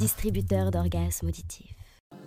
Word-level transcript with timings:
distributeur 0.00 0.70
d'orgasmes 0.70 1.28
auditifs. 1.28 1.76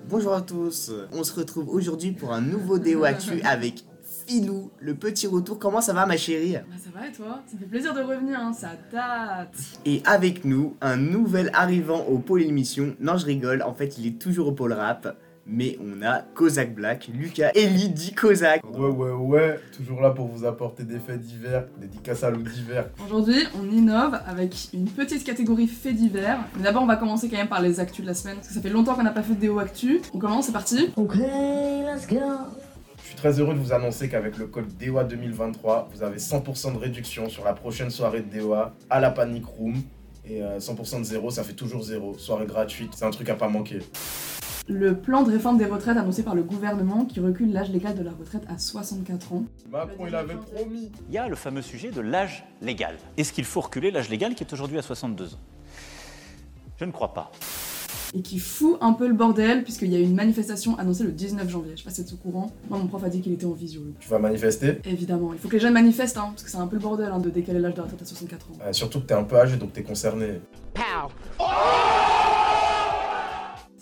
Bonjour 0.07 0.33
à 0.33 0.41
tous, 0.41 0.91
on 1.11 1.23
se 1.23 1.33
retrouve 1.33 1.69
aujourd'hui 1.69 2.11
pour 2.11 2.31
un 2.31 2.39
nouveau 2.39 2.77
Déo 2.77 3.03
Actu 3.03 3.41
avec 3.43 3.83
Filou, 4.27 4.69
le 4.79 4.93
petit 4.93 5.25
retour. 5.25 5.57
Comment 5.57 5.81
ça 5.81 5.91
va 5.91 6.05
ma 6.05 6.15
chérie? 6.15 6.53
Bah, 6.53 6.75
ça 6.77 6.91
va 6.91 7.07
et 7.07 7.11
toi? 7.11 7.41
Ça 7.51 7.57
fait 7.57 7.65
plaisir 7.65 7.95
de 7.95 8.01
revenir, 8.01 8.39
hein, 8.39 8.53
ça 8.53 8.73
date. 8.91 9.55
Et 9.85 10.03
avec 10.05 10.45
nous, 10.45 10.77
un 10.81 10.97
nouvel 10.97 11.49
arrivant 11.53 12.01
au 12.05 12.19
pôle 12.19 12.43
émission. 12.43 12.95
Non, 12.99 13.17
je 13.17 13.25
rigole, 13.25 13.63
en 13.63 13.73
fait, 13.73 13.97
il 13.97 14.05
est 14.05 14.21
toujours 14.21 14.49
au 14.49 14.51
pôle 14.51 14.73
rap. 14.73 15.17
Mais 15.45 15.77
on 15.81 16.01
a 16.01 16.19
Kozak 16.19 16.73
Black, 16.73 17.09
Lucas 17.13 17.51
Eli 17.53 17.89
dit 17.89 18.13
Kozak. 18.13 18.63
Ouais, 18.63 18.87
ouais, 18.87 19.11
ouais, 19.11 19.59
toujours 19.75 19.99
là 19.99 20.11
pour 20.11 20.27
vous 20.27 20.45
apporter 20.45 20.83
des 20.83 20.99
faits 20.99 21.19
divers, 21.19 21.65
dédicaces 21.77 22.23
à 22.23 22.29
l'eau 22.29 22.41
d'hiver. 22.41 22.85
Aujourd'hui, 23.05 23.43
on 23.61 23.69
innove 23.69 24.19
avec 24.25 24.69
une 24.73 24.85
petite 24.85 25.25
catégorie 25.25 25.67
faits 25.67 25.95
divers. 25.95 26.39
Mais 26.55 26.63
d'abord, 26.63 26.83
on 26.83 26.87
va 26.87 26.95
commencer 26.95 27.29
quand 27.29 27.35
même 27.37 27.49
par 27.49 27.61
les 27.61 27.81
actus 27.81 28.03
de 28.03 28.07
la 28.07 28.13
semaine, 28.13 28.37
parce 28.37 28.47
que 28.47 28.53
ça 28.53 28.61
fait 28.61 28.69
longtemps 28.69 28.95
qu'on 28.95 29.03
n'a 29.03 29.11
pas 29.11 29.21
fait 29.21 29.35
de 29.35 29.39
déo 29.41 29.59
actu. 29.59 30.01
On 30.13 30.17
commence, 30.19 30.45
c'est 30.45 30.53
parti. 30.53 30.91
Ok, 30.95 31.15
let's 31.15 32.07
go. 32.07 32.19
Je 33.01 33.07
suis 33.07 33.15
très 33.17 33.37
heureux 33.37 33.53
de 33.53 33.59
vous 33.59 33.73
annoncer 33.73 34.07
qu'avec 34.07 34.37
le 34.37 34.47
code 34.47 34.77
DEOA 34.77 35.03
2023, 35.03 35.89
vous 35.93 36.03
avez 36.03 36.19
100% 36.19 36.73
de 36.73 36.77
réduction 36.77 37.27
sur 37.27 37.43
la 37.43 37.51
prochaine 37.51 37.89
soirée 37.89 38.21
de 38.21 38.39
DEOA 38.39 38.73
à 38.89 39.01
la 39.01 39.11
Panic 39.11 39.45
Room. 39.45 39.75
Et 40.25 40.41
euh, 40.41 40.57
100% 40.57 40.99
de 40.99 41.03
zéro, 41.03 41.29
ça 41.31 41.43
fait 41.43 41.53
toujours 41.53 41.83
zéro. 41.83 42.17
Soirée 42.17 42.45
gratuite, 42.45 42.93
c'est 42.95 43.03
un 43.03 43.11
truc 43.11 43.27
à 43.27 43.35
pas 43.35 43.49
manquer. 43.49 43.79
Le 44.67 44.95
plan 44.95 45.23
de 45.23 45.31
réforme 45.31 45.57
des 45.57 45.65
retraites 45.65 45.97
annoncé 45.97 46.23
par 46.23 46.35
le 46.35 46.43
gouvernement 46.43 47.03
qui 47.03 47.19
recule 47.19 47.51
l'âge 47.51 47.69
légal 47.69 47.95
de 47.95 48.03
la 48.03 48.11
retraite 48.11 48.43
à 48.47 48.57
64 48.57 49.33
ans. 49.33 49.43
Macron, 49.69 50.07
il 50.07 50.15
avait 50.15 50.35
promis. 50.35 50.89
Il 51.09 51.13
y 51.13 51.17
a 51.17 51.27
le 51.27 51.35
fameux 51.35 51.61
sujet 51.61 51.91
de 51.91 51.99
l'âge 51.99 52.45
légal. 52.61 52.95
Est-ce 53.17 53.33
qu'il 53.33 53.43
faut 53.43 53.59
reculer 53.59 53.91
l'âge 53.91 54.09
légal 54.09 54.35
qui 54.35 54.43
est 54.43 54.53
aujourd'hui 54.53 54.77
à 54.77 54.81
62 54.81 55.33
ans? 55.33 55.37
Je 56.79 56.85
ne 56.85 56.91
crois 56.91 57.13
pas. 57.13 57.31
Et 58.15 58.21
qui 58.21 58.39
fout 58.39 58.77
un 58.79 58.93
peu 58.93 59.07
le 59.07 59.13
bordel, 59.15 59.63
puisqu'il 59.63 59.91
y 59.91 59.95
a 59.95 59.99
une 59.99 60.13
manifestation 60.15 60.77
annoncée 60.77 61.03
le 61.03 61.11
19 61.11 61.49
janvier. 61.49 61.71
Je 61.75 61.79
sais 61.79 61.83
pas 61.83 61.89
si 61.89 62.05
t'es 62.05 62.13
au 62.13 62.17
courant. 62.17 62.51
Moi, 62.69 62.77
mon 62.79 62.87
prof 62.87 63.03
a 63.03 63.09
dit 63.09 63.21
qu'il 63.21 63.33
était 63.33 63.45
en 63.45 63.51
visio. 63.53 63.81
Tu 63.99 64.07
vas 64.07 64.19
manifester? 64.19 64.79
Évidemment, 64.85 65.33
il 65.33 65.39
faut 65.39 65.47
que 65.49 65.53
les 65.55 65.59
jeunes 65.59 65.73
manifestent, 65.73 66.17
hein, 66.17 66.29
parce 66.29 66.43
que 66.43 66.49
c'est 66.49 66.57
un 66.57 66.67
peu 66.67 66.75
le 66.77 66.81
bordel 66.81 67.09
hein, 67.11 67.19
de 67.19 67.29
décaler 67.29 67.59
l'âge 67.59 67.73
de 67.73 67.77
la 67.77 67.83
retraite 67.83 68.01
à 68.03 68.05
64 68.05 68.51
ans. 68.51 68.53
Euh, 68.61 68.71
Surtout 68.71 69.01
que 69.01 69.07
t'es 69.07 69.13
un 69.15 69.23
peu 69.23 69.35
âgé, 69.37 69.57
donc 69.57 69.73
t'es 69.73 69.83
concerné. 69.83 70.39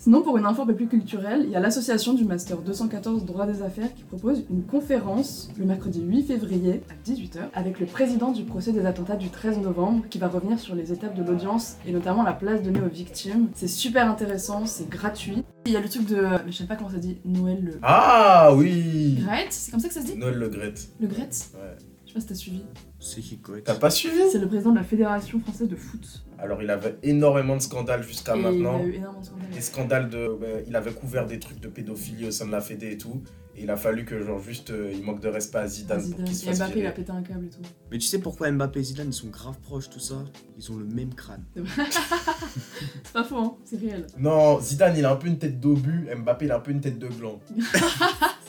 Sinon, 0.02 0.22
pour 0.22 0.36
une 0.36 0.46
info 0.46 0.62
un 0.62 0.66
peu 0.66 0.74
plus 0.74 0.88
culturelle, 0.88 1.42
il 1.44 1.50
y 1.50 1.54
a 1.54 1.60
l'association 1.60 2.12
du 2.12 2.24
Master 2.24 2.56
214 2.58 3.24
Droit 3.24 3.46
des 3.46 3.62
Affaires 3.62 3.94
qui 3.94 4.02
propose 4.02 4.44
une 4.50 4.64
conférence 4.64 5.48
le 5.56 5.64
mercredi 5.64 6.02
8 6.02 6.24
février 6.24 6.82
à 6.90 7.08
18h 7.08 7.38
avec 7.54 7.78
le 7.78 7.86
président 7.86 8.32
du 8.32 8.42
procès 8.42 8.72
des 8.72 8.84
attentats 8.84 9.14
du 9.14 9.28
13 9.28 9.58
novembre 9.58 10.02
qui 10.10 10.18
va 10.18 10.26
revenir 10.26 10.58
sur 10.58 10.74
les 10.74 10.92
étapes 10.92 11.14
de 11.14 11.22
l'audience 11.22 11.76
et 11.86 11.92
notamment 11.92 12.24
la 12.24 12.32
place 12.32 12.62
donnée 12.62 12.80
aux 12.80 12.92
victimes. 12.92 13.50
C'est 13.54 13.68
super 13.68 14.10
intéressant, 14.10 14.66
c'est 14.66 14.88
gratuit. 14.88 15.44
Il 15.66 15.72
y 15.72 15.76
a 15.76 15.80
le 15.80 15.88
truc 15.88 16.08
de. 16.08 16.16
Mais 16.44 16.50
je 16.50 16.56
sais 16.56 16.66
pas 16.66 16.74
comment 16.74 16.90
ça 16.90 16.96
dit, 16.98 17.18
Noël 17.24 17.62
le. 17.62 17.78
Ah 17.82 18.50
oui 18.56 19.20
Gret 19.24 19.46
C'est 19.50 19.70
comme 19.70 19.78
ça 19.78 19.86
que 19.86 19.94
ça 19.94 20.00
se 20.00 20.06
dit? 20.06 20.16
Noël 20.16 20.34
Le 20.34 20.48
Gret. 20.48 20.74
Le 20.98 21.06
Gret 21.06 21.28
Ouais. 21.54 21.91
Je 22.14 22.20
sais 22.20 22.20
pas 22.20 22.20
si 22.20 22.26
t'as 22.26 22.34
suivi. 22.34 22.62
C'est 23.00 23.20
qui 23.22 23.38
quoi 23.38 23.56
T'as 23.64 23.74
pas 23.74 23.88
suivi? 23.90 24.20
C'est 24.30 24.38
le 24.38 24.46
président 24.46 24.70
de 24.72 24.76
la 24.76 24.84
Fédération 24.84 25.40
française 25.40 25.68
de 25.68 25.76
foot. 25.76 26.22
Alors 26.38 26.62
il 26.62 26.68
avait 26.68 26.96
énormément 27.02 27.56
de 27.56 27.62
scandales 27.62 28.02
jusqu'à 28.02 28.36
et 28.36 28.40
maintenant. 28.40 28.78
il 28.80 28.82
a 28.82 28.86
eu 28.86 28.94
énormément 28.96 29.20
de 29.20 29.24
scandales. 29.26 29.50
des 29.50 29.60
scandales 29.62 30.08
de. 30.10 30.36
ben, 30.38 30.62
il 30.66 30.76
avait 30.76 30.92
couvert 30.92 31.26
des 31.26 31.38
trucs 31.38 31.60
de 31.60 31.68
pédophilie 31.68 32.26
au 32.26 32.30
sein 32.30 32.44
de 32.46 32.50
la 32.52 32.60
Fédé 32.60 32.92
et 32.92 32.98
tout. 32.98 33.22
Et 33.56 33.64
il 33.64 33.70
a 33.70 33.76
fallu 33.76 34.04
que, 34.06 34.22
genre, 34.22 34.38
juste, 34.40 34.70
euh, 34.70 34.90
il 34.94 35.02
manque 35.02 35.20
de 35.20 35.28
respect 35.28 35.58
à 35.58 35.66
Zidane, 35.66 36.00
Zidane. 36.00 36.16
pour 36.16 36.24
qu'il 36.26 36.34
se 36.36 36.44
Et 36.44 36.46
fasse 36.48 36.58
Mbappé, 36.58 36.70
il 36.72 36.74
virer. 36.76 36.86
a 36.88 36.92
pété 36.92 37.10
un 37.12 37.22
câble 37.22 37.44
et 37.46 37.50
tout. 37.50 37.60
Mais 37.90 37.98
tu 37.98 38.06
sais 38.06 38.18
pourquoi 38.18 38.50
Mbappé 38.50 38.80
et 38.80 38.82
Zidane 38.82 39.08
ils 39.08 39.12
sont 39.12 39.28
grave 39.28 39.58
proches 39.62 39.90
tout 39.90 40.00
ça? 40.00 40.24
Ils 40.58 40.70
ont 40.72 40.76
le 40.76 40.84
même 40.86 41.14
crâne. 41.14 41.44
C'est 43.04 43.12
pas 43.12 43.24
faux, 43.24 43.36
hein, 43.36 43.54
c'est 43.64 43.78
réel. 43.78 44.06
Non, 44.18 44.58
Zidane, 44.60 44.96
il 44.96 45.04
a 45.04 45.12
un 45.12 45.16
peu 45.16 45.28
une 45.28 45.38
tête 45.38 45.60
d'obus. 45.60 46.08
Mbappé, 46.16 46.46
il 46.46 46.50
a 46.50 46.56
un 46.56 46.60
peu 46.60 46.70
une 46.70 46.80
tête 46.80 46.98
de 46.98 47.08
gland. 47.08 47.40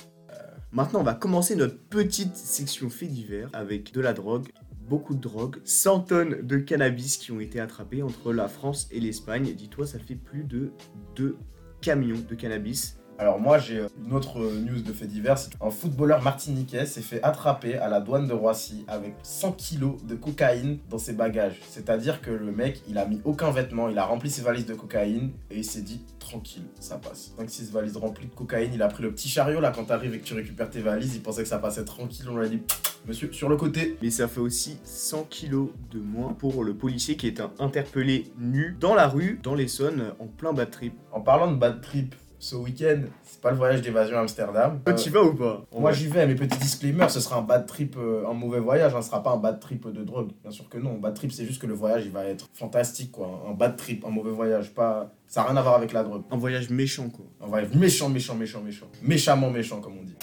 Maintenant, 0.73 1.01
on 1.01 1.03
va 1.03 1.13
commencer 1.13 1.55
notre 1.55 1.77
petite 1.77 2.35
section 2.35 2.89
fait 2.89 3.05
divers 3.05 3.47
avec 3.53 3.93
de 3.93 4.01
la 4.01 4.11
drogue, 4.11 4.47
beaucoup 4.89 5.13
de 5.13 5.19
drogue, 5.21 5.57
100 5.65 5.99
tonnes 5.99 6.41
de 6.41 6.57
cannabis 6.57 7.17
qui 7.17 7.31
ont 7.31 7.39
été 7.39 7.59
attrapées 7.59 8.01
entre 8.01 8.33
la 8.33 8.47
France 8.47 8.87
et 8.89 8.99
l'Espagne. 8.99 9.53
Dis-toi, 9.53 9.85
ça 9.85 9.99
fait 9.99 10.15
plus 10.15 10.43
de 10.45 10.71
2 11.15 11.37
camions 11.79 12.17
de 12.27 12.33
cannabis. 12.33 12.97
Alors 13.19 13.39
moi 13.39 13.59
j'ai 13.59 13.77
euh, 13.77 13.87
une 14.03 14.13
autre 14.13 14.39
euh, 14.39 14.59
news 14.59 14.81
de 14.81 14.91
fait 14.91 15.05
divers, 15.05 15.37
un 15.61 15.69
footballeur 15.69 16.23
martiniquais 16.23 16.85
s'est 16.85 17.01
fait 17.01 17.21
attraper 17.21 17.75
à 17.75 17.87
la 17.87 18.01
douane 18.01 18.27
de 18.27 18.33
Roissy 18.33 18.85
avec 18.87 19.13
100 19.21 19.51
kilos 19.53 20.03
de 20.03 20.15
cocaïne 20.15 20.79
dans 20.89 20.97
ses 20.97 21.13
bagages. 21.13 21.59
C'est-à-dire 21.69 22.21
que 22.21 22.31
le 22.31 22.51
mec 22.51 22.81
il 22.87 22.97
a 22.97 23.05
mis 23.05 23.21
aucun 23.23 23.51
vêtement, 23.51 23.87
il 23.87 23.97
a 23.99 24.05
rempli 24.05 24.31
ses 24.31 24.41
valises 24.41 24.65
de 24.65 24.73
cocaïne 24.73 25.31
et 25.51 25.57
il 25.57 25.65
s'est 25.65 25.81
dit 25.81 26.01
tranquille, 26.19 26.65
ça 26.79 26.97
passe. 26.97 27.33
5-6 27.39 27.71
valises 27.71 27.97
remplies 27.97 28.27
de 28.27 28.33
cocaïne, 28.33 28.71
il 28.73 28.81
a 28.81 28.87
pris 28.87 29.03
le 29.03 29.11
petit 29.11 29.29
chariot 29.29 29.61
là 29.61 29.71
quand 29.71 29.85
t'arrives 29.85 30.15
et 30.15 30.19
que 30.19 30.25
tu 30.25 30.33
récupères 30.33 30.69
tes 30.69 30.81
valises, 30.81 31.15
il 31.15 31.21
pensait 31.21 31.43
que 31.43 31.49
ça 31.49 31.59
passait 31.59 31.85
tranquille, 31.85 32.25
on 32.29 32.37
lui 32.37 32.45
a 32.45 32.49
dit 32.49 32.61
monsieur 33.05 33.31
sur 33.31 33.47
le 33.47 33.57
côté. 33.57 33.95
Mais 34.01 34.09
ça 34.09 34.27
fait 34.27 34.39
aussi 34.39 34.77
100 34.85 35.25
kilos 35.29 35.69
de 35.91 35.99
moins 35.99 36.33
pour 36.33 36.63
le 36.63 36.73
policier 36.73 37.15
qui 37.15 37.27
est 37.27 37.41
interpellé 37.59 38.31
nu 38.39 38.75
dans 38.79 38.95
la 38.95 39.07
rue, 39.07 39.39
dans 39.43 39.53
l'Essonne, 39.53 40.13
en 40.19 40.25
plein 40.25 40.53
bad 40.53 40.71
trip. 40.71 40.93
En 41.11 41.21
parlant 41.21 41.51
de 41.51 41.57
bad 41.57 41.81
trip, 41.81 42.15
ce 42.43 42.57
week-end, 42.57 43.03
c'est 43.23 43.39
pas 43.39 43.51
le 43.51 43.57
voyage 43.57 43.81
d'évasion 43.81 44.17
à 44.17 44.19
Amsterdam. 44.19 44.81
Toi, 44.83 44.93
Euh, 44.93 44.97
tu 44.97 45.09
vas 45.09 45.23
ou 45.23 45.33
pas? 45.33 45.65
Moi 45.71 45.93
j'y 45.93 46.07
vais, 46.07 46.27
mes 46.27 46.35
petits 46.35 46.57
disclaimers, 46.57 47.09
ce 47.09 47.21
sera 47.21 47.37
un 47.37 47.41
bad 47.41 47.65
trip, 47.65 47.95
euh, 47.97 48.27
un 48.27 48.33
mauvais 48.33 48.59
voyage, 48.59 48.93
hein, 48.93 49.01
ce 49.01 49.07
sera 49.07 49.23
pas 49.23 49.31
un 49.31 49.37
bad 49.37 49.61
trip 49.61 49.87
de 49.87 50.03
drogue. 50.03 50.31
Bien 50.41 50.51
sûr 50.51 50.67
que 50.67 50.77
non, 50.77 50.95
bad 50.95 51.13
trip 51.13 51.31
c'est 51.31 51.45
juste 51.45 51.61
que 51.61 51.67
le 51.67 51.73
voyage 51.73 52.03
il 52.05 52.11
va 52.11 52.25
être 52.25 52.49
fantastique 52.53 53.11
quoi. 53.13 53.45
Un 53.49 53.53
bad 53.53 53.77
trip, 53.77 54.03
un 54.05 54.09
mauvais 54.09 54.31
voyage, 54.31 54.73
pas. 54.73 55.09
Ça 55.25 55.41
n'a 55.41 55.47
rien 55.47 55.57
à 55.57 55.61
voir 55.61 55.75
avec 55.75 55.93
la 55.93 56.03
drogue. 56.03 56.23
Un 56.31 56.37
voyage 56.37 56.69
méchant 56.69 57.07
quoi. 57.09 57.25
Un 57.41 57.47
voyage 57.47 57.69
méchant, 57.73 58.09
méchant, 58.09 58.35
méchant, 58.35 58.61
méchant. 58.61 58.87
Méchamment 59.01 59.49
méchant 59.49 59.79
comme 59.79 59.93
on 59.99 60.03
dit. 60.03 60.15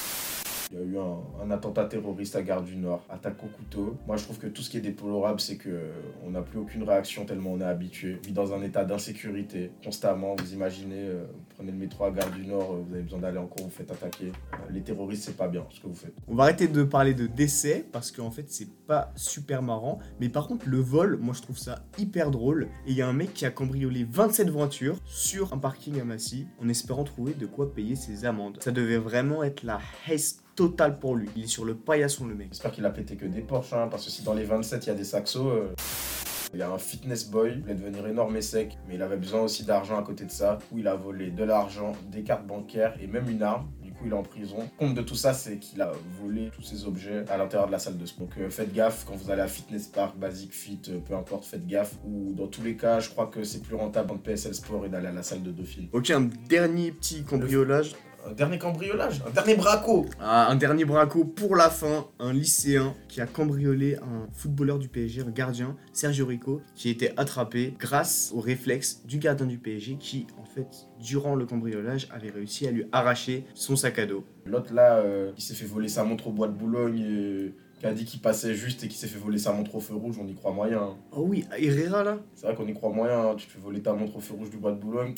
Il 0.72 0.78
y 0.78 0.82
a 0.82 0.84
eu 0.84 0.98
un, 0.98 1.50
attentat 1.50 1.86
terroriste 1.86 2.36
à 2.36 2.42
Gare 2.42 2.62
du 2.62 2.76
Nord, 2.76 3.04
attaque 3.08 3.42
au 3.42 3.48
couteau. 3.48 3.96
Moi 4.06 4.16
je 4.16 4.22
trouve 4.22 4.38
que 4.38 4.46
tout 4.46 4.62
ce 4.62 4.70
qui 4.70 4.76
est 4.76 4.80
déplorable 4.80 5.40
c'est 5.40 5.56
que 5.56 5.68
euh, 5.68 5.90
on 6.24 6.30
n'a 6.30 6.42
plus 6.42 6.60
aucune 6.60 6.84
réaction 6.84 7.24
tellement 7.24 7.54
on 7.54 7.60
est 7.60 7.64
habitué. 7.64 8.18
On 8.22 8.26
vit 8.28 8.32
dans 8.32 8.54
un 8.54 8.62
état 8.62 8.84
d'insécurité 8.84 9.72
constamment. 9.82 10.36
Vous 10.36 10.54
imaginez, 10.54 11.08
euh, 11.08 11.24
vous 11.26 11.44
prenez 11.56 11.72
le 11.72 11.78
métro 11.78 12.04
à 12.04 12.12
Gare 12.12 12.30
du 12.30 12.46
Nord, 12.46 12.72
euh, 12.72 12.82
vous 12.86 12.94
avez 12.94 13.02
besoin 13.02 13.18
d'aller 13.18 13.38
en 13.38 13.48
cours, 13.48 13.64
vous 13.64 13.70
faites 13.72 13.90
attaquer. 13.90 14.30
Les 14.70 14.80
terroristes 14.82 15.24
c'est 15.24 15.36
pas 15.36 15.48
bien 15.48 15.66
ce 15.70 15.80
que 15.80 15.88
vous 15.88 15.94
faites. 15.94 16.14
On 16.28 16.36
va 16.36 16.44
arrêter 16.44 16.68
de 16.68 16.84
parler 16.84 17.14
de 17.14 17.26
décès 17.26 17.84
parce 17.90 18.12
qu'en 18.12 18.30
fait 18.30 18.48
c'est 18.48 18.70
pas 18.86 19.12
super 19.16 19.62
marrant. 19.62 19.98
Mais 20.20 20.28
par 20.28 20.46
contre 20.46 20.68
le 20.68 20.78
vol, 20.78 21.18
moi 21.20 21.34
je 21.34 21.42
trouve 21.42 21.58
ça 21.58 21.84
hyper 21.98 22.30
drôle. 22.30 22.68
Et 22.86 22.92
il 22.92 22.96
y 22.96 23.02
a 23.02 23.08
un 23.08 23.12
mec 23.12 23.34
qui 23.34 23.44
a 23.44 23.50
cambriolé 23.50 24.06
27 24.08 24.50
voitures 24.50 24.98
sur 25.04 25.52
un 25.52 25.58
parking 25.58 26.00
à 26.00 26.04
Massy 26.04 26.46
en 26.62 26.68
espérant 26.68 27.02
trouver 27.02 27.34
de 27.34 27.46
quoi 27.46 27.74
payer 27.74 27.96
ses 27.96 28.24
amendes. 28.24 28.58
Ça 28.60 28.70
devait 28.70 28.98
vraiment 28.98 29.42
être 29.42 29.64
la 29.64 29.80
haisse 30.08 30.44
totale 30.54 30.98
pour 30.98 31.16
lui. 31.16 31.28
Il 31.36 31.44
est 31.44 31.46
sur 31.46 31.64
le 31.64 31.74
paillasson 31.74 32.26
le 32.26 32.34
mec. 32.34 32.48
J'espère 32.50 32.72
qu'il 32.72 32.84
a 32.86 32.90
pété 32.90 33.16
que 33.16 33.26
des 33.26 33.40
Porsche, 33.40 33.72
hein, 33.72 33.88
parce 33.90 34.04
que 34.04 34.10
si 34.10 34.22
dans 34.22 34.34
les 34.34 34.44
27 34.44 34.86
il 34.86 34.88
y 34.88 34.92
a 34.92 34.94
des 34.94 35.04
saxos, 35.04 35.48
euh, 35.48 35.74
il 36.52 36.58
y 36.58 36.62
a 36.62 36.70
un 36.70 36.78
fitness 36.78 37.30
boy, 37.30 37.52
il 37.54 37.60
voulait 37.60 37.74
devenir 37.74 38.06
énorme 38.08 38.36
et 38.36 38.42
sec, 38.42 38.76
mais 38.88 38.96
il 38.96 39.02
avait 39.02 39.16
besoin 39.16 39.42
aussi 39.42 39.64
d'argent 39.64 39.96
à 39.98 40.02
côté 40.02 40.24
de 40.24 40.32
ça, 40.32 40.58
où 40.72 40.78
il 40.78 40.88
a 40.88 40.96
volé 40.96 41.30
de 41.30 41.44
l'argent, 41.44 41.92
des 42.10 42.22
cartes 42.22 42.44
bancaires 42.44 42.96
et 43.00 43.06
même 43.06 43.28
une 43.28 43.42
arme. 43.42 43.68
Du 43.80 43.92
coup, 43.92 44.02
il 44.06 44.10
est 44.10 44.16
en 44.16 44.24
prison. 44.24 44.56
Compte 44.76 44.94
de 44.94 45.02
tout 45.02 45.14
ça, 45.14 45.32
c'est 45.32 45.58
qu'il 45.58 45.80
a 45.80 45.92
volé 46.20 46.50
tous 46.52 46.62
ses 46.62 46.86
objets 46.86 47.24
à 47.28 47.36
l'intérieur 47.36 47.68
de 47.68 47.72
la 47.72 47.78
salle 47.78 47.98
de 47.98 48.04
sport. 48.04 48.26
Donc, 48.26 48.36
euh, 48.38 48.50
faites 48.50 48.72
gaffe 48.72 49.04
quand 49.06 49.14
vous 49.14 49.30
allez 49.30 49.42
à 49.42 49.46
Fitness 49.46 49.86
Park, 49.86 50.18
Basic 50.18 50.52
Fit, 50.52 50.80
euh, 50.88 50.98
peu 50.98 51.14
importe, 51.14 51.44
faites 51.44 51.66
gaffe. 51.66 51.94
Ou 52.04 52.32
dans 52.32 52.48
tous 52.48 52.62
les 52.62 52.76
cas, 52.76 52.98
je 52.98 53.10
crois 53.10 53.26
que 53.26 53.44
c'est 53.44 53.62
plus 53.62 53.76
rentable 53.76 54.10
en 54.10 54.18
PSL 54.18 54.54
Sport 54.54 54.86
et 54.86 54.88
d'aller 54.88 55.08
à 55.08 55.12
la 55.12 55.22
salle 55.22 55.42
de 55.42 55.52
Dauphine. 55.52 55.88
Ok, 55.92 56.10
un 56.10 56.28
dernier 56.48 56.90
petit 56.90 57.22
cambriolage. 57.22 57.94
Un 58.28 58.32
dernier 58.32 58.58
cambriolage, 58.58 59.22
un 59.26 59.30
dernier 59.30 59.54
braco. 59.56 60.06
Ah, 60.20 60.48
un 60.50 60.54
dernier 60.56 60.84
braco 60.84 61.24
pour 61.24 61.56
la 61.56 61.70
fin. 61.70 62.06
Un 62.18 62.32
lycéen 62.32 62.94
qui 63.08 63.20
a 63.20 63.26
cambriolé 63.26 63.96
un 63.96 64.28
footballeur 64.32 64.78
du 64.78 64.88
PSG, 64.88 65.22
un 65.22 65.30
gardien, 65.30 65.76
Sergio 65.92 66.26
Rico, 66.26 66.60
qui 66.74 66.88
a 66.88 66.90
été 66.92 67.12
attrapé 67.18 67.74
grâce 67.78 68.30
au 68.34 68.40
réflexe 68.40 69.02
du 69.06 69.18
gardien 69.18 69.46
du 69.46 69.58
PSG 69.58 69.96
qui, 69.98 70.26
en 70.40 70.44
fait, 70.44 70.68
durant 71.00 71.34
le 71.34 71.46
cambriolage, 71.46 72.08
avait 72.12 72.30
réussi 72.30 72.66
à 72.68 72.70
lui 72.70 72.84
arracher 72.92 73.44
son 73.54 73.74
sac 73.74 73.98
à 73.98 74.06
dos. 74.06 74.24
L'autre 74.44 74.74
là, 74.74 74.96
euh, 74.98 75.32
qui 75.34 75.42
s'est 75.42 75.54
fait 75.54 75.66
voler 75.66 75.88
sa 75.88 76.04
montre 76.04 76.26
au 76.28 76.32
bois 76.32 76.48
de 76.48 76.52
Boulogne, 76.52 76.98
et 77.00 77.54
qui 77.80 77.86
a 77.86 77.92
dit 77.94 78.04
qu'il 78.04 78.20
passait 78.20 78.54
juste 78.54 78.84
et 78.84 78.88
qui 78.88 78.98
s'est 78.98 79.06
fait 79.08 79.18
voler 79.18 79.38
sa 79.38 79.52
montre 79.52 79.74
au 79.74 79.80
feu 79.80 79.94
rouge, 79.94 80.16
on 80.22 80.26
y 80.26 80.34
croit 80.34 80.52
moyen. 80.52 80.90
Oh 81.12 81.24
oui, 81.26 81.46
Herrera 81.58 82.04
là 82.04 82.18
C'est 82.34 82.44
vrai 82.46 82.54
qu'on 82.54 82.66
y 82.68 82.74
croit 82.74 82.90
moyen, 82.90 83.30
hein. 83.30 83.34
tu 83.38 83.46
te 83.46 83.52
fais 83.52 83.58
voler 83.60 83.80
ta 83.80 83.94
montre 83.94 84.16
au 84.16 84.20
feu 84.20 84.34
rouge 84.34 84.50
du 84.50 84.58
bois 84.58 84.72
de 84.72 84.76
Boulogne. 84.78 85.14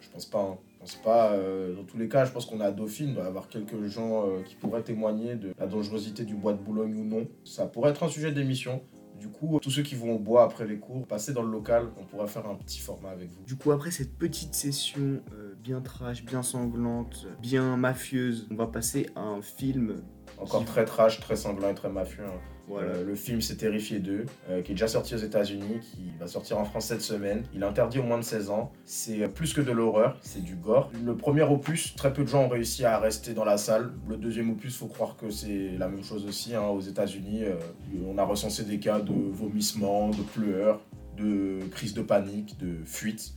Je 0.00 0.08
pense 0.10 0.26
pas. 0.26 0.38
hein. 0.40 0.56
Je 0.86 0.92
pense 0.92 1.02
pas. 1.02 1.32
euh, 1.32 1.74
dans 1.74 1.84
tous 1.84 1.96
les 1.96 2.08
cas, 2.08 2.24
je 2.24 2.32
pense 2.32 2.44
qu'on 2.46 2.60
est 2.60 2.64
à 2.64 2.72
Dauphine, 2.72 3.08
il 3.08 3.14
doit 3.14 3.24
y 3.24 3.26
avoir 3.26 3.48
quelques 3.48 3.86
gens 3.86 4.26
euh, 4.28 4.42
qui 4.42 4.54
pourraient 4.54 4.82
témoigner 4.82 5.34
de 5.36 5.54
la 5.58 5.66
dangerosité 5.66 6.24
du 6.24 6.34
bois 6.34 6.52
de 6.52 6.58
Boulogne 6.58 6.94
ou 6.96 7.04
non. 7.04 7.26
Ça 7.44 7.66
pourrait 7.66 7.90
être 7.90 8.02
un 8.02 8.08
sujet 8.08 8.32
d'émission. 8.32 8.82
Du 9.18 9.28
coup, 9.28 9.58
tous 9.62 9.70
ceux 9.70 9.82
qui 9.82 9.94
vont 9.94 10.16
au 10.16 10.18
bois 10.18 10.42
après 10.42 10.66
les 10.66 10.78
cours, 10.78 11.06
passez 11.06 11.32
dans 11.32 11.42
le 11.42 11.50
local, 11.50 11.86
on 11.98 12.04
pourra 12.04 12.26
faire 12.26 12.46
un 12.46 12.56
petit 12.56 12.80
format 12.80 13.10
avec 13.10 13.30
vous. 13.30 13.42
Du 13.44 13.56
coup, 13.56 13.70
après 13.72 13.90
cette 13.90 14.18
petite 14.18 14.54
session 14.54 15.22
euh, 15.32 15.54
bien 15.62 15.80
trash, 15.80 16.24
bien 16.24 16.42
sanglante, 16.42 17.26
bien 17.40 17.76
mafieuse, 17.76 18.46
on 18.50 18.56
va 18.56 18.66
passer 18.66 19.08
à 19.14 19.20
un 19.20 19.40
film 19.40 20.02
Encore 20.36 20.64
très 20.64 20.84
trash, 20.84 21.20
très 21.20 21.36
sanglant 21.36 21.70
et 21.70 21.74
très 21.74 21.88
mafieux. 21.90 22.24
hein. 22.24 22.40
Euh, 22.70 23.04
le 23.04 23.14
film 23.14 23.40
c'est 23.40 23.56
Terrifié 23.56 23.98
2, 23.98 24.24
euh, 24.48 24.62
qui 24.62 24.72
est 24.72 24.74
déjà 24.74 24.88
sorti 24.88 25.14
aux 25.14 25.18
États-Unis, 25.18 25.80
qui 25.82 26.12
va 26.18 26.26
sortir 26.26 26.58
en 26.58 26.64
France 26.64 26.86
cette 26.86 27.02
semaine. 27.02 27.44
Il 27.54 27.62
est 27.62 27.66
interdit 27.66 27.98
au 27.98 28.02
moins 28.02 28.18
de 28.18 28.24
16 28.24 28.50
ans. 28.50 28.72
C'est 28.84 29.22
euh, 29.22 29.28
plus 29.28 29.52
que 29.52 29.60
de 29.60 29.70
l'horreur, 29.70 30.16
c'est 30.22 30.42
du 30.42 30.56
gore. 30.56 30.90
Le 31.04 31.16
premier 31.16 31.42
opus, 31.42 31.94
très 31.94 32.12
peu 32.12 32.22
de 32.24 32.28
gens 32.28 32.44
ont 32.44 32.48
réussi 32.48 32.84
à 32.84 32.98
rester 32.98 33.34
dans 33.34 33.44
la 33.44 33.58
salle. 33.58 33.92
Le 34.08 34.16
deuxième 34.16 34.50
opus, 34.50 34.76
faut 34.76 34.86
croire 34.86 35.16
que 35.16 35.30
c'est 35.30 35.72
la 35.78 35.88
même 35.88 36.02
chose 36.04 36.26
aussi. 36.26 36.54
hein. 36.54 36.62
Aux 36.62 36.80
États-Unis, 36.80 37.42
on 38.06 38.16
a 38.18 38.24
recensé 38.24 38.64
des 38.64 38.78
cas 38.78 39.00
de 39.00 39.12
vomissements, 39.12 40.08
de 40.10 40.22
pleurs, 40.22 40.80
de 41.16 41.60
crises 41.70 41.94
de 41.94 42.02
panique, 42.02 42.58
de 42.58 42.84
fuite. 42.84 43.34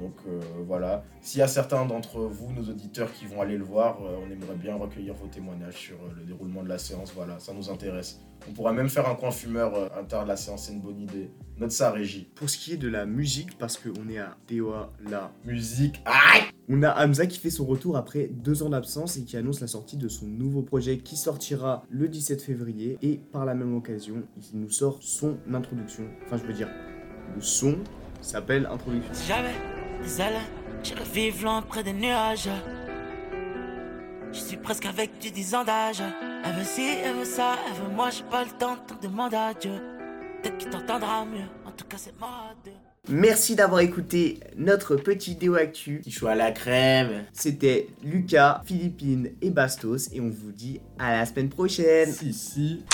Donc 0.00 0.14
euh, 0.26 0.40
voilà. 0.66 1.04
S'il 1.20 1.40
y 1.40 1.42
a 1.42 1.48
certains 1.48 1.84
d'entre 1.84 2.20
vous, 2.20 2.52
nos 2.52 2.62
auditeurs, 2.70 3.12
qui 3.12 3.26
vont 3.26 3.40
aller 3.40 3.56
le 3.56 3.64
voir, 3.64 3.98
euh, 4.02 4.16
on 4.24 4.30
aimerait 4.30 4.56
bien 4.56 4.76
recueillir 4.76 5.14
vos 5.14 5.26
témoignages 5.26 5.76
sur 5.76 5.96
euh, 5.96 6.14
le 6.16 6.24
déroulement 6.24 6.62
de 6.62 6.68
la 6.68 6.78
séance. 6.78 7.12
Voilà, 7.14 7.38
ça 7.38 7.52
nous 7.52 7.70
intéresse. 7.70 8.20
On 8.48 8.52
pourra 8.52 8.72
même 8.72 8.88
faire 8.88 9.08
un 9.08 9.14
coin 9.14 9.30
fumeur 9.30 9.74
euh, 9.74 9.88
interne 9.98 10.24
de 10.24 10.28
la 10.28 10.36
séance, 10.36 10.66
c'est 10.66 10.72
une 10.72 10.80
bonne 10.80 11.00
idée. 11.00 11.30
Note 11.58 11.72
ça, 11.72 11.90
Régie. 11.90 12.30
Pour 12.34 12.48
ce 12.48 12.56
qui 12.56 12.72
est 12.74 12.76
de 12.76 12.88
la 12.88 13.04
musique, 13.04 13.58
parce 13.58 13.76
qu'on 13.76 14.08
est 14.08 14.18
à 14.18 14.36
DOA 14.48 14.92
là, 15.10 15.32
Musique. 15.44 16.00
Ah 16.04 16.38
on 16.70 16.82
a 16.82 17.02
Hamza 17.02 17.26
qui 17.26 17.38
fait 17.38 17.50
son 17.50 17.64
retour 17.64 17.96
après 17.96 18.28
deux 18.30 18.62
ans 18.62 18.68
d'absence 18.68 19.16
et 19.16 19.24
qui 19.24 19.38
annonce 19.38 19.60
la 19.60 19.66
sortie 19.66 19.96
de 19.96 20.06
son 20.06 20.26
nouveau 20.26 20.60
projet 20.60 20.98
qui 20.98 21.16
sortira 21.16 21.82
le 21.88 22.08
17 22.08 22.42
février. 22.42 22.98
Et 23.00 23.20
par 23.32 23.46
la 23.46 23.54
même 23.54 23.74
occasion, 23.74 24.22
il 24.36 24.60
nous 24.60 24.70
sort 24.70 24.98
son 25.00 25.38
introduction. 25.52 26.04
Enfin, 26.26 26.36
je 26.36 26.44
veux 26.44 26.52
dire, 26.52 26.68
le 27.34 27.40
son 27.40 27.78
s'appelle 28.20 28.68
introduction. 28.70 29.14
Si 29.14 29.32
des 30.02 30.20
ailes, 30.20 30.40
j'irais 30.82 31.04
vivre 31.12 31.44
loin 31.44 31.62
près 31.62 31.82
des 31.82 31.92
nuages. 31.92 32.48
Je 34.32 34.38
suis 34.38 34.56
presque 34.56 34.86
avec 34.86 35.18
du 35.18 35.30
10 35.30 35.54
ans 35.54 35.64
d'âge. 35.64 36.02
Elle 36.44 36.54
veut 36.54 36.64
ci, 36.64 36.82
elle 37.04 37.16
veut 37.16 37.24
ça, 37.24 37.56
elle 37.66 37.82
veut 37.82 37.94
moi, 37.94 38.10
j'ai 38.10 38.24
pas 38.24 38.44
le 38.44 38.50
temps, 38.50 38.76
tant 38.86 38.96
demande 39.00 39.34
à 39.34 39.54
Dieu. 39.54 39.72
Peut-être 40.42 40.58
qu'il 40.58 40.70
t'entendra 40.70 41.24
mieux, 41.24 41.46
en 41.66 41.72
tout 41.72 41.84
cas 41.86 41.96
c'est 41.98 42.18
moi. 42.18 42.54
Merci 43.10 43.56
d'avoir 43.56 43.80
écouté 43.80 44.38
notre 44.56 44.96
petit 44.96 45.34
déo 45.34 45.54
actu. 45.54 46.00
Petit 46.00 46.10
choix 46.10 46.32
à 46.32 46.34
la 46.34 46.52
crème. 46.52 47.24
C'était 47.32 47.88
Lucas, 48.02 48.60
Philippine 48.66 49.30
et 49.40 49.48
Bastos 49.48 50.10
et 50.12 50.20
on 50.20 50.28
vous 50.28 50.52
dit 50.52 50.80
à 50.98 51.12
la 51.12 51.24
semaine 51.24 51.48
prochaine. 51.48 52.12
Si, 52.12 52.34
si. 52.34 52.84